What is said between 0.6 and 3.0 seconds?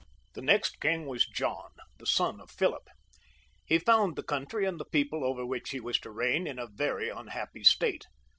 king was John, the son of Philip.